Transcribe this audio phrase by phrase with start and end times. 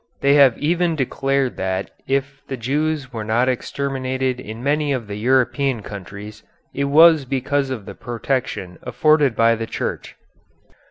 [0.21, 5.13] They have even declared that if the Jews were not exterminated in many of the
[5.17, 6.41] European countries
[6.73, 10.15] it was because of the protection afforded by the Church.